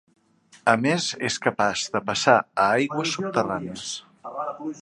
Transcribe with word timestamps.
A 0.71 0.73
més 0.85 1.09
és 1.29 1.37
capaç 1.43 1.83
de 1.97 2.03
passar 2.09 2.37
a 2.65 2.67
aigües 2.81 3.15
subterrànies. 3.19 3.89